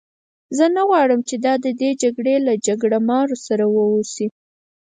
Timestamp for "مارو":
3.09-3.37